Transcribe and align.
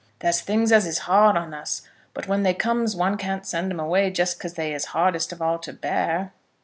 There's 0.17 0.41
things 0.41 0.71
as 0.71 0.87
is 0.87 0.97
hard 1.05 1.37
on 1.37 1.53
us; 1.53 1.83
but 2.15 2.27
when 2.27 2.41
they 2.41 2.55
comes 2.55 2.95
one 2.95 3.17
can't 3.17 3.45
send 3.45 3.71
'em 3.71 3.79
away 3.79 4.09
just 4.09 4.39
because 4.39 4.55
they 4.55 4.73
is 4.73 4.85
hardest 4.97 5.31
of 5.31 5.43
all 5.43 5.59
to 5.59 5.73
bear. 5.73 6.33